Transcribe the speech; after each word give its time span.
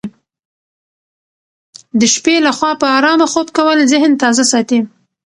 د 1.99 2.01
شپې 2.13 2.35
لخوا 2.47 2.71
په 2.81 2.87
ارامه 2.97 3.25
خوب 3.31 3.47
کول 3.57 3.79
ذهن 3.93 4.11
تازه 4.21 4.43
ساتي. 4.51 4.79